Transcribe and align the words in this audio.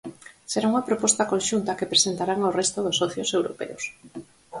Será 0.51 0.65
unha 0.71 0.87
proposta 0.89 1.29
conxunta 1.33 1.77
que 1.77 1.91
presentarán 1.93 2.39
ao 2.43 2.55
resto 2.59 2.79
de 2.83 2.91
socios 2.99 3.29
europeos. 3.37 3.83